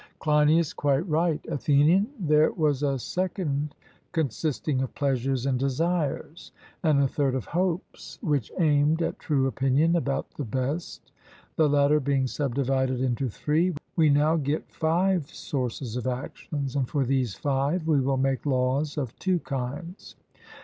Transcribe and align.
CLEINIAS: 0.17 0.73
Quite 0.73 1.07
right. 1.07 1.45
ATHENIAN: 1.47 2.07
There 2.19 2.51
was 2.53 2.81
a 2.81 2.97
second 2.97 3.75
consisting 4.13 4.81
of 4.81 4.95
pleasures 4.95 5.45
and 5.45 5.59
desires, 5.59 6.51
and 6.81 6.99
a 7.03 7.07
third 7.07 7.35
of 7.35 7.45
hopes, 7.45 8.17
which 8.23 8.51
aimed 8.57 9.03
at 9.03 9.19
true 9.19 9.45
opinion 9.45 9.95
about 9.95 10.27
the 10.31 10.43
best. 10.43 11.11
The 11.55 11.69
latter 11.69 11.99
being 11.99 12.25
subdivided 12.25 12.99
into 12.99 13.29
three, 13.29 13.75
we 13.95 14.09
now 14.09 14.37
get 14.37 14.71
five 14.71 15.29
sources 15.31 15.95
of 15.95 16.07
actions, 16.07 16.75
and 16.75 16.89
for 16.89 17.05
these 17.05 17.35
five 17.35 17.85
we 17.87 18.01
will 18.01 18.17
make 18.17 18.47
laws 18.47 18.97
of 18.97 19.15
two 19.19 19.37
kinds. 19.41 20.15